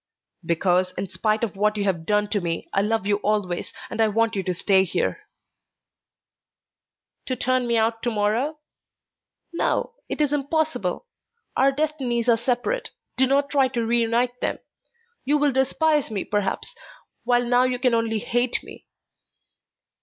[0.43, 4.01] "Because, in spite of what you have done to me, I love you always, and
[4.01, 5.27] I want you to stay here."
[7.27, 8.57] "To turn me out to morrow?
[9.53, 11.05] No; it is impossible.
[11.55, 14.57] Our destinies are separate; do not try to reunite them.
[15.23, 16.73] You will despise me perhaps,
[17.23, 18.87] while now you can only hate me."